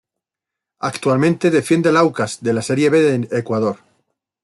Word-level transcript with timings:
Actualmente 0.79 1.51
defiende 1.51 1.89
al 1.89 1.97
Aucas, 1.97 2.41
de 2.41 2.53
la 2.53 2.63
Serie 2.63 2.89
B 2.89 3.01
de 3.03 3.37
Ecuador. 3.37 3.77